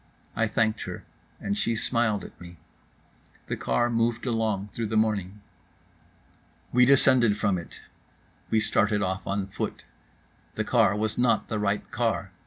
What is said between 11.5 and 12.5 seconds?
right car.